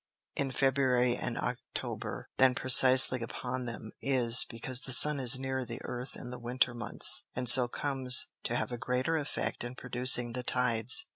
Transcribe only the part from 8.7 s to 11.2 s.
a greater effect in producing the Tides.